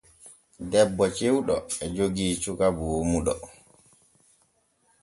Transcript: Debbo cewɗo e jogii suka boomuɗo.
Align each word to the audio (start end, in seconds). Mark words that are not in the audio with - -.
Debbo 0.71 1.03
cewɗo 1.15 1.55
e 1.83 1.85
jogii 1.95 2.33
suka 2.43 2.67
boomuɗo. 2.77 3.33